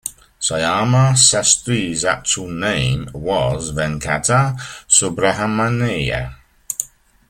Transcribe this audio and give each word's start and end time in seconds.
Syama 0.39 1.13
Sastri's 1.13 2.03
actual 2.03 2.47
name 2.47 3.07
was 3.13 3.69
Venkata 3.71 4.55
Subrahmanya. 4.87 6.37